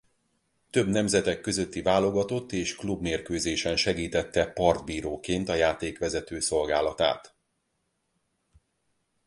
[0.69, 7.35] Több nemzetek közötti válogatott és klubmérkőzésen segítette partbíróként a játékvezető szolgálatát.